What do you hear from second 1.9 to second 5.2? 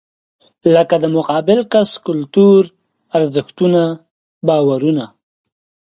کلتور، ارزښتونه، باورونه.